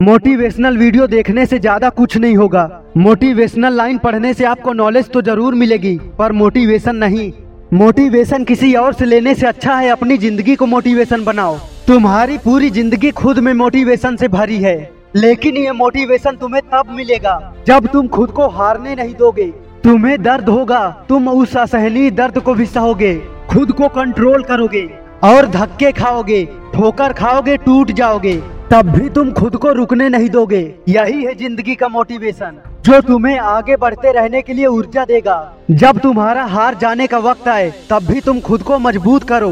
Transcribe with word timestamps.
Motivational 0.00 0.76
video 0.78 1.06
देखने 1.06 1.44
से 1.46 1.58
ज़्यादा 1.58 1.88
कुछ 1.90 2.16
नहीं 2.16 2.36
होगा। 2.36 2.92
मोटिवेशनल 2.96 3.72
लाइन 3.72 3.96
पढ़ने 3.98 4.32
से 4.34 4.44
आपको 4.44 4.72
नॉलेज 4.72 5.08
तो 5.10 5.20
ज़रूर 5.22 5.54
मिलेगी, 5.54 5.96
पर 6.18 6.32
मोटिवेशन 6.32 6.96
नहीं। 6.96 7.32
मोटिवेशन 7.72 8.44
किसी 8.44 8.72
और 8.74 8.92
से 8.94 9.04
लेने 9.04 9.34
से 9.34 9.46
अच्छा 9.46 9.74
है 9.74 9.88
अपनी 9.90 10.16
ज़िंदगी 10.18 10.54
को 10.56 10.66
मोटिवेशन 10.66 11.24
बनाओ। 11.24 11.56
तुम्हारी 11.86 12.36
पूरी 12.38 12.70
ज़िंदगी 12.70 13.10
खुद 13.12 13.38
में 13.38 13.52
मोटिवेशन 13.54 14.16
से 14.16 14.28
भरी 14.28 14.56
है, 14.56 14.76
लेकिन 15.16 15.56
ये 15.56 15.72
मोटिवेशन 15.72 16.36
तुम्हें 16.36 16.62
तब 16.64 16.90
मिलेगा, 16.90 17.54
जब 17.66 17.86
तुम 17.86 18.08
खुद 18.08 18.30
को 18.30 18.46
हारने 18.48 18.94
नहीं 18.94 19.14
दोगे। 19.14 19.46
तुम्हें 19.84 20.22
दर्द 20.22 20.48
होगा, 20.48 20.88
तुम 21.08 21.28
उस 21.28 21.56
असहनीय 21.56 22.10
दर्द 22.12 22.38
को 22.38 22.54
भी 22.54 22.66
सहोगे, 22.66 23.14
खुद 23.50 23.72
को 23.72 23.88
कंट्रोल 23.90 24.42
करोगे, 24.42 24.88
और 25.24 25.46
धक्के 25.48 25.92
खाओगे, 25.92 26.44
ठोकर 26.74 27.12
खाओगे, 27.14 27.56
टूट 27.56 27.90
जाओगे। 27.92 28.40
तब 28.72 28.88
भी 28.88 29.08
तुम 29.08 29.30
खुद 29.32 29.54
को 29.56 29.72
रुकने 29.72 30.08
नहीं 30.08 30.28
दोगे। 30.28 30.60
यही 30.88 31.24
है 31.24 31.34
ज़िंदगी 31.34 31.74
का 31.74 31.88
मोटिवेशन 31.88 32.58
जो 32.84 33.00
तुम्हें 33.00 33.38
आगे 33.38 33.76
बढ़ते 33.76 34.12
रहने 34.12 34.42
के 34.42 34.52
लिए 34.52 34.66
ऊर्जा 34.66 35.04
देगा। 35.04 35.36
जब 35.70 35.98
तुम्हारा 35.98 36.44
हार 36.44 36.74
जाने 36.74 37.06
का 37.06 37.18
वक्त 37.18 37.48
आए, 37.48 37.72
तब 37.90 38.06
भी 38.06 38.20
तुम 38.20 38.40
खुद 38.40 38.62
को 38.62 38.78
मज़बूत 38.78 39.24
करो। 39.24 39.50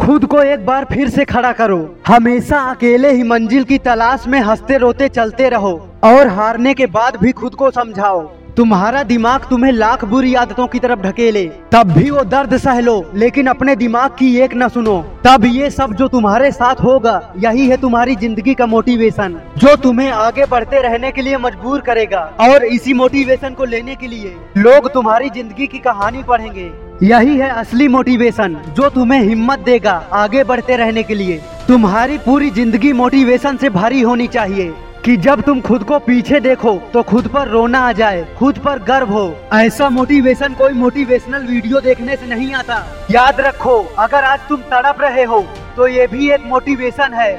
खुद 0.00 0.24
को 0.26 0.42
एक 0.42 0.64
बार 0.66 0.84
फिर 0.84 1.08
से 1.08 1.24
खड़ा 1.24 1.52
करो। 1.52 1.78
हमेशा 2.06 2.60
अकेले 2.70 3.12
ही 3.12 3.22
मंजिल 3.22 3.64
की 3.64 3.78
तलाश 3.78 4.26
में 4.26 4.40
हँसते 4.40 4.78
रोते 4.78 5.08
चलते 5.08 5.48
रहो। 5.48 5.74
और 6.04 6.28
हारने 6.28 6.74
के 6.74 6.86
बाद 6.86 7.16
भी 7.16 7.32
खुद 7.32 7.54
को 7.54 7.70
समझाओ। 7.70 8.20
तुम्हारा 8.56 9.02
दिमाग 9.02 9.40
तुम्हें 9.44 9.70
लाख 9.72 10.04
बुरी 10.04 10.32
आदतों 10.34 10.66
की 10.66 10.78
तरफ़ 10.78 11.00
ढकेले। 11.00 11.44
तब 11.72 11.90
भी 11.92 12.10
वो 12.10 12.22
दर्द 12.26 12.56
सह 12.58 12.78
लो 12.80 12.94
लेकिन 13.14 13.46
अपने 13.46 13.74
दिमाग 13.76 14.10
की 14.18 14.28
एक 14.36 14.54
न 14.56 14.68
सुनो। 14.68 14.94
तब 15.24 15.44
ये 15.46 15.68
सब 15.70 15.92
जो 15.94 16.08
तुम्हारे 16.08 16.50
साथ 16.52 16.80
होगा, 16.84 17.20
यही 17.38 17.66
है 17.68 17.76
तुम्हारी 17.76 18.14
ज़िंदगी 18.16 18.54
का 18.54 18.66
मोटिवेशन 18.66 19.38
जो 19.58 19.74
तुम्हें 19.78 20.10
आगे 20.10 20.46
बढ़ते 20.46 20.80
रहने 20.82 21.10
के 21.10 21.22
लिए 21.22 21.36
मजबूर 21.38 21.80
करेगा। 21.80 22.20
और 22.40 22.64
इसी 22.66 22.94
मोटिवेशन 22.94 23.54
को 23.54 23.64
लेने 23.66 23.94
के 23.94 24.06
लिए 24.06 24.34
लोग 24.58 24.92
तुम्हारी 24.92 25.30
ज़िंदगी 25.30 25.66
की 25.66 25.78
कहानी 25.80 26.22
पढ़ेंगे। 26.22 26.70
यही 27.02 27.36
है 27.36 27.50
असली 27.50 27.88
मोटिवेशन 27.90 28.56
जो 28.76 28.88
तुम्हें 28.90 29.20
हिम्मत 29.20 29.58
देगा 29.60 30.02
आगे 30.14 30.44
बढ़ते 30.44 30.76
रहने 30.76 31.02
के 31.02 31.14
लिए। 31.14 31.40
तुम्हारी 31.68 32.18
पूरी 32.20 32.50
ज़िंदगी 32.52 32.92
मोटिवेशन 32.94 33.56
से 33.56 33.70
भारी 33.70 34.00
होनी 34.02 34.26
चाहिए। 34.28 34.72
कि 35.06 35.16
जब 35.16 35.40
तुम 35.40 35.60
खुद 35.60 35.82
को 35.84 35.98
पीछे 35.98 36.38
देखो 36.40 36.72
तो 36.92 37.02
खुद 37.02 37.26
पर 37.28 37.48
रोना 37.48 37.80
आ 37.80 37.90
जाए, 37.92 38.24
खुद 38.38 38.56
पर 38.58 38.78
गर्व 38.84 39.08
हो। 39.08 39.36
ऐसा 39.54 39.88
मोटिवेशन 39.90 40.54
कोई 40.54 40.72
मोटिवेशनल 40.74 41.42
वीडियो 41.46 41.80
देखने 41.80 42.16
से 42.16 42.26
नहीं 42.26 42.52
आता। 42.54 42.78
याद 43.10 43.40
रखो, 43.40 43.76
अगर 43.98 44.24
आज 44.24 44.40
तुम 44.48 44.62
तड़प 44.72 45.02
रहे 45.02 45.24
हो 45.24 45.40
तो 45.76 45.86
ये 45.88 46.06
भी 46.06 46.30
एक 46.30 46.46
मोटिवेशन 46.46 47.14
है। 47.14 47.32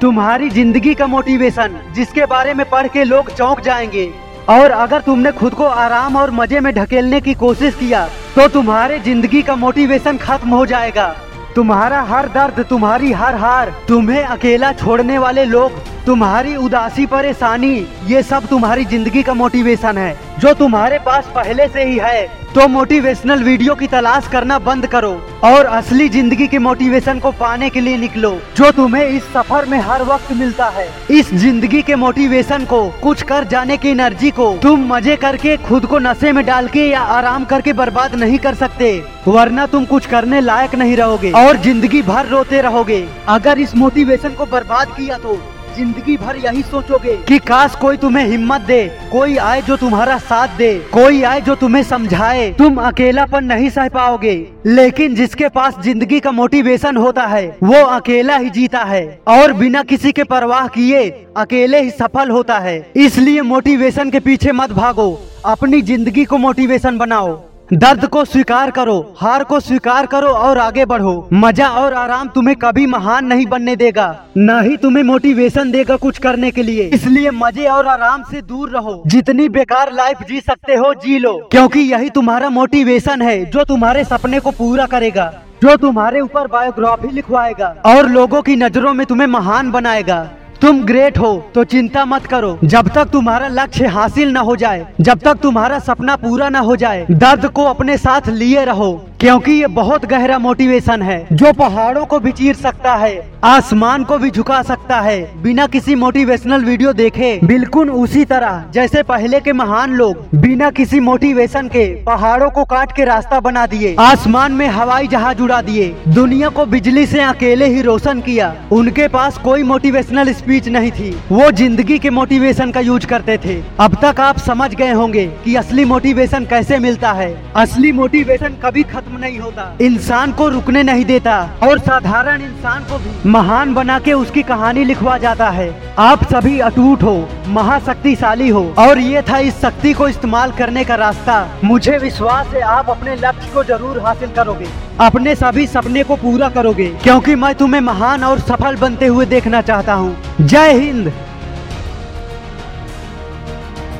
तुम्हारी 0.00 0.50
ज़िंदगी 0.50 0.94
का 0.94 1.06
मोटिवेशन 1.06 1.80
जिसके 1.94 2.26
बारे 2.26 2.54
में 2.54 2.68
पढ़ 2.70 2.88
के 2.88 3.04
लोग 3.04 3.30
चौंक 3.32 3.60
जाएँगे। 3.60 4.10
और 4.50 4.70
अगर 4.72 5.00
तुमने 5.00 5.32
खुद 5.32 5.54
को 5.54 5.64
आराम 5.64 6.16
और 6.16 6.30
मज़े 6.32 6.60
में 6.60 6.72
ढकेलने 6.74 7.20
की 7.20 7.34
कोशिश 7.36 7.74
किया 7.76 8.06
तो 8.34 8.48
तुम्हारे 8.50 8.98
ज़िंदगी 9.00 9.42
का 9.42 9.56
मोटिवेशन 9.56 10.16
खत्म 10.18 10.48
हो 10.50 10.66
जाएगा। 10.66 11.14
तुम्हारा 11.54 12.02
हर 12.02 12.28
दर्द, 12.30 12.64
तुम्हारी 12.66 13.12
हर 13.12 13.34
हार, 13.36 13.72
तुम्हें 13.88 14.22
अकेला 14.24 14.72
छोड़ने 14.74 15.18
वाले 15.18 15.44
लोग 15.46 15.72
तुम्हारी 16.06 16.54
उदासी 16.56 17.06
परेशानी 17.06 17.74
ये 18.06 18.22
सब 18.24 18.46
तुम्हारी 18.46 18.84
ज़िंदगी 18.84 19.22
का 19.22 19.34
मोटिवेशन 19.34 19.98
है। 19.98 20.16
जो 20.40 20.52
तुम्हारे 20.54 20.98
पास 21.00 21.26
पहले 21.34 21.66
से 21.68 21.84
ही 21.84 21.98
है 21.98 22.26
तो 22.54 22.66
मोटिवेशनल 22.68 23.42
वीडियो 23.42 23.74
की 23.74 23.86
तलाश 23.86 24.26
करना 24.28 24.58
बंद 24.60 24.86
करो। 24.86 25.10
और 25.44 25.66
असली 25.66 26.08
ज़िंदगी 26.08 26.46
के 26.46 26.58
मोटिवेशन 26.58 27.18
को 27.18 27.30
पाने 27.32 27.68
के 27.70 27.80
लिए 27.80 27.96
निकलो, 27.98 28.30
जो 28.56 28.70
तुम्हें 28.72 29.04
इस 29.04 29.22
सफ़र 29.34 29.66
में 29.66 29.78
हर 29.80 30.02
वक्त 30.04 30.32
मिलता 30.32 30.66
है। 30.68 30.86
इस 31.10 31.32
ज़िंदगी 31.34 31.80
के 31.82 31.96
मोटिवेशन 31.96 32.64
को, 32.64 32.82
कुछ 33.02 33.22
कर 33.22 33.44
जाने 33.44 33.76
की 33.76 33.88
एनर्जी 33.90 34.30
को, 34.30 34.52
तुम 34.62 34.84
मज़े 34.86 35.16
करके, 35.16 35.56
खुद 35.58 35.86
को 35.86 35.98
नशे 36.00 36.32
में 36.32 36.44
डाल 36.46 36.68
के 36.68 36.86
या 36.88 37.00
आराम 37.00 37.44
करके 37.44 37.72
बर्बाद 37.72 38.14
नहीं 38.14 38.38
कर 38.38 38.54
सकते। 38.56 38.92
वरना 39.28 39.66
तुम 39.68 39.84
कुछ 39.86 40.06
करने 40.06 40.40
लायक 40.42 40.74
नहीं 40.74 40.96
रहोगे, 40.96 41.32
और 41.32 41.56
ज़िंदगी 41.58 42.02
भर 42.02 42.26
रोते 42.26 42.60
रहोगे। 42.62 43.06
अगर 43.28 43.58
इस 43.58 43.74
मोटिवेशन 43.76 44.34
को 44.34 44.46
बर्बाद 44.46 44.94
किया 44.96 45.18
तो 45.18 45.40
ज़िंदगी 45.72 46.16
भर 46.16 46.36
यही 46.36 46.62
सोचोगे। 46.62 47.16
कि 47.28 47.38
काश 47.40 47.74
कोई 47.74 47.96
तुम्हें 47.96 48.24
हिम्मत 48.26 48.60
दे, 48.60 48.82
कोई 49.12 49.36
आए 49.38 49.62
जो 49.62 49.76
तुम्हारा 49.76 50.16
साथ 50.20 50.56
दे, 50.58 50.72
कोई 50.92 51.22
आए 51.22 51.40
जो 51.40 51.54
तुम्हें 51.54 51.82
समझाए। 51.82 52.50
तुम 52.58 52.76
अकेलापन 52.82 53.44
नहीं 53.44 53.70
सह 53.70 53.88
पाओगे, 53.88 54.34
लेकिन 54.66 55.14
जिसके 55.14 55.48
पास 55.48 55.80
ज़िंदगी 55.80 56.20
का 56.20 56.32
मोटिवेशन 56.32 56.96
होता 56.96 57.26
है, 57.26 57.46
वो 57.62 57.84
अकेला 57.84 58.36
ही 58.36 58.50
जीता 58.50 58.82
है। 58.84 59.04
और 59.28 59.52
बिना 59.52 59.82
किसी 59.84 60.12
के 60.12 60.24
परवाह 60.24 60.66
किए, 60.68 61.08
अकेले 61.36 61.80
ही 61.82 61.90
सफल 61.92 62.30
होता 62.30 62.58
है। 62.58 62.76
इसलिए 62.96 63.42
मोटिवेशन 63.44 64.10
के 64.10 64.20
पीछे 64.20 64.52
मत 64.52 64.72
भागो, 64.72 65.10
अपनी 65.44 65.82
ज़िंदगी 65.82 66.24
को 66.24 66.38
मोटिवेशन 66.38 66.98
बनाओ। 66.98 67.40
दर्द 67.72 68.04
को 68.06 68.24
स्वीकार 68.24 68.70
करो, 68.70 69.14
हार 69.18 69.42
को 69.44 69.58
स्वीकार 69.60 70.06
करो 70.06 70.28
और 70.28 70.58
आगे 70.58 70.84
बढ़ो। 70.84 71.28
मज़ा 71.32 71.68
और 71.68 71.94
आराम 71.94 72.28
तुम्हें 72.28 72.56
कभी 72.56 72.84
महान 72.86 73.26
नहीं 73.26 73.46
बनने 73.46 73.76
देगा, 73.76 74.24
न 74.38 74.60
ही 74.64 74.76
तुम्हें 74.76 75.04
मोटिवेशन 75.04 75.70
देगा 75.70 75.96
कुछ 75.96 76.18
करने 76.18 76.50
के 76.50 76.62
लिए। 76.62 76.82
इसलिए 76.84 77.30
मज़े 77.30 77.66
और 77.66 77.86
आराम 77.86 78.22
से 78.22 78.42
दूर 78.42 78.70
रहो। 78.70 79.02
जितनी 79.06 79.48
बेकार 79.48 79.92
लाइफ 79.92 80.22
जी 80.28 80.40
सकते 80.40 80.74
हो, 80.74 80.92
जी 80.96 81.18
लो। 81.18 81.32
क्योंकि 81.52 81.80
यही 81.92 82.10
तुम्हारा 82.10 82.50
मोटिवेशन 82.50 83.22
है, 83.22 83.44
जो 83.44 83.64
तुम्हारे 83.64 84.04
सपने 84.04 84.40
को 84.40 84.50
पूरा 84.50 84.86
करेगा, 84.86 85.32
जो 85.62 85.76
तुम्हारे 85.78 86.20
ऊपर 86.20 86.46
बायोग्राफी 86.48 87.08
लिखवाएगा 87.08 87.74
और 87.86 88.08
लोगों 88.08 88.42
की 88.42 88.56
नज़रों 88.56 88.94
में 88.94 89.06
तुम्हें 89.06 89.26
महान 89.28 89.70
बनाएगा। 89.70 90.26
तुम 90.62 90.82
ग्रेट 90.84 91.16
हो 91.18 91.30
तो 91.54 91.62
चिंता 91.64 92.04
मत 92.04 92.26
करो। 92.26 92.58
जब 92.64 92.88
तक 92.88 93.08
तुम्हारा 93.12 93.46
लक्ष्य 93.48 93.86
हासिल 93.86 94.28
न 94.32 94.36
हो 94.38 94.54
जाए, 94.56 94.86
जब 95.00 95.18
तक 95.18 95.38
तुम्हारा 95.42 95.78
सपना 95.78 96.16
पूरा 96.16 96.48
न 96.48 96.56
हो 96.56 96.76
जाए, 96.76 97.06
दर्द 97.10 97.46
को 97.46 97.64
अपने 97.64 97.96
साथ 97.98 98.28
लिए 98.28 98.64
रहो। 98.64 98.92
क्योंकि 99.22 99.52
ये 99.52 99.66
बहुत 99.68 100.04
गहरा 100.04 100.38
मोटिवेशन 100.38 101.02
है। 101.02 101.26
जो 101.32 101.52
पहाड़ों 101.52 102.04
को 102.06 102.18
भी 102.20 102.30
चीर 102.32 102.54
सकता 102.54 102.94
है, 102.94 103.30
आसमान 103.44 104.04
को 104.04 104.16
भी 104.18 104.30
झुका 104.30 104.60
सकता 104.62 104.98
है, 105.00 105.42
बिना 105.42 105.66
किसी 105.66 105.94
मोटिवेशनल 105.94 106.64
वीडियो 106.64 106.92
देखे, 106.92 107.38
बिल्कुल 107.44 107.90
उसी 107.90 108.24
तरह, 108.24 108.64
जैसे 108.74 109.02
पहले 109.02 109.40
के 109.40 109.52
महान 109.52 109.92
लोग, 109.92 110.24
बिना 110.36 110.70
किसी 110.70 111.00
मोटिवेशन 111.00 111.68
के 111.68 111.84
पहाड़ों 112.04 112.48
को 112.50 112.64
काट 112.64 112.96
के 112.96 113.04
रास्ता 113.04 113.40
बना 113.40 113.66
दिए, 113.66 113.94
आसमान 113.98 114.52
में 114.52 114.66
हवाई 114.68 115.06
जहाज़ 115.06 115.42
उड़ा 115.42 115.60
दिए, 115.62 115.86
दुनिया 116.08 116.48
को 116.48 116.66
बिजली 116.66 117.06
से 117.06 117.20
अकेले 117.20 117.66
ही 117.66 117.82
रोशन 117.82 118.20
किया। 118.20 118.54
उनके 118.72 119.08
पास 119.08 119.38
कोई 119.38 119.62
मोटिवेशनल 119.62 120.32
स्पीच 120.32 120.68
नहीं 120.68 120.90
थी। 120.90 121.10
वो 121.32 121.50
ज़िंदगी 121.52 121.98
के 121.98 122.10
मोटिवेशन 122.10 122.70
का 122.70 122.80
यूज़ 122.80 123.06
करते 123.06 123.38
थे। 123.38 123.60
अब 123.80 123.96
तक 124.02 124.20
आप 124.20 124.38
समझ 124.40 124.74
गए 124.74 124.92
होंगे 124.92 125.26
कि 125.44 125.56
असली 125.56 125.84
मोटिवेशन 125.84 126.44
कैसे 126.44 126.78
मिलता 126.78 127.12
है। 127.12 127.32
असली 127.56 127.92
मोटिवेशन 127.92 128.58
कभी 128.64 128.82
खत्म 128.84 129.10
नहीं 129.14 129.38
होता। 129.38 129.64
इंसान 129.80 130.32
को 130.32 130.48
रुकने 130.48 130.82
नहीं 130.82 131.04
देता। 131.04 131.36
और 131.62 131.78
साधारण 131.78 132.42
इंसान 132.42 132.84
को 132.84 132.98
भी। 132.98 133.30
महान 133.30 133.74
बना 133.74 133.98
के 133.98 134.12
उसकी 134.12 134.42
कहानी 134.42 134.84
लिखवा 134.84 135.16
जाता 135.18 135.48
है। 135.50 135.70
आप 136.00 136.24
सभी 136.24 136.58
अटूट 136.60 137.02
हो 137.02 137.16
महाशक्तिशाली 137.48 138.48
हो 138.48 138.62
और 138.78 138.98
ये 138.98 139.22
था 139.22 139.38
इस 139.38 139.60
शक्ति 139.60 139.92
को 139.92 140.08
इस्तेमाल 140.08 140.52
करने 140.52 140.84
का 140.84 140.94
रास्ता। 140.96 141.36
मुझे 141.64 141.98
विश्वास 141.98 142.46
है 142.46 142.60
आप 142.60 142.90
अपने 142.90 143.16
लक्ष्य 143.16 143.50
को 143.54 143.64
ज़रूर 143.64 144.00
हासिल 144.00 144.30
करोगे। 144.30 144.68
अपने 145.00 145.34
सभी 145.34 145.66
सपने 145.66 146.02
को 146.02 146.16
पूरा 146.16 146.48
करोगे 146.50 146.86
क्योंकि 147.02 147.34
मैं 147.34 147.54
तुम्हें 147.54 147.80
महान 147.80 148.24
और 148.24 148.40
सफल 148.40 148.76
बनते 148.76 149.06
हुए 149.06 149.26
देखना 149.26 149.60
चाहता 149.62 149.94
हूँ। 149.94 150.16
जय 150.40 150.72
हिंद! 150.74 151.12